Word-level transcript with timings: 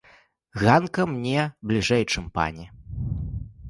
Ганка 0.63 1.03
мне 1.13 1.39
бліжэй, 1.71 2.03
чым 2.15 2.25
пані. 2.41 2.65